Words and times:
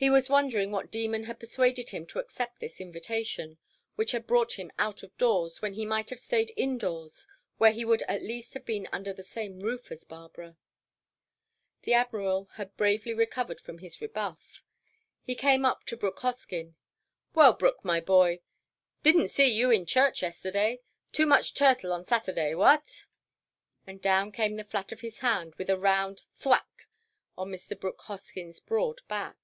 He 0.00 0.10
was 0.10 0.30
wondering 0.30 0.70
what 0.70 0.92
demon 0.92 1.24
had 1.24 1.40
persuaded 1.40 1.88
him 1.88 2.06
to 2.06 2.20
accept 2.20 2.60
this 2.60 2.80
invitation, 2.80 3.58
which 3.96 4.12
had 4.12 4.28
brought 4.28 4.52
him 4.52 4.70
out 4.78 5.02
of 5.02 5.18
doors, 5.18 5.60
when 5.60 5.74
he 5.74 5.84
might 5.84 6.10
have 6.10 6.20
stayed 6.20 6.52
indoors 6.56 7.26
where 7.56 7.72
he 7.72 7.84
would 7.84 8.02
at 8.02 8.22
least 8.22 8.54
have 8.54 8.64
been 8.64 8.88
under 8.92 9.12
the 9.12 9.24
same 9.24 9.58
roof 9.58 9.90
as 9.90 10.04
Barbara. 10.04 10.56
The 11.82 11.94
Admiral 11.94 12.44
had 12.52 12.76
bravely 12.76 13.12
recovered 13.12 13.60
from 13.60 13.78
his 13.78 14.00
rebuff. 14.00 14.62
He 15.24 15.34
came 15.34 15.64
up 15.64 15.82
to 15.86 15.96
Brooke 15.96 16.20
Hoskyn. 16.20 16.76
"Well, 17.34 17.54
Brooke, 17.54 17.84
my 17.84 17.98
boy! 18.00 18.40
Did 19.02 19.16
n't 19.16 19.32
see 19.32 19.48
you 19.48 19.72
in 19.72 19.84
church 19.84 20.22
yesterday. 20.22 20.80
Too 21.10 21.26
much 21.26 21.54
turtle 21.54 21.92
on 21.92 22.06
Saturday—what?" 22.06 23.04
and 23.84 24.00
down 24.00 24.30
came 24.30 24.54
the 24.54 24.62
flat 24.62 24.92
of 24.92 25.00
his 25.00 25.18
hand 25.18 25.56
with 25.56 25.68
a 25.68 25.76
round 25.76 26.22
thwack 26.36 26.86
on 27.36 27.50
Mr. 27.50 27.76
Brooke 27.76 28.02
Hoskyn's 28.02 28.60
broad 28.60 29.00
back. 29.08 29.36